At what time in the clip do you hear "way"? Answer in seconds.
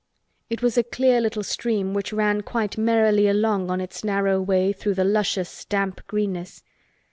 4.41-4.73